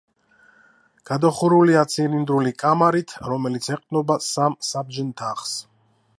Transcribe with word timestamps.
გადახურულია 1.09 1.83
ცილინდრული 1.97 2.55
კამარით, 2.65 3.15
რომელიც 3.33 3.71
ეყრდნობა 3.77 4.19
სამ 4.33 4.59
საბჯენ 4.71 5.15
თაღს. 5.23 5.55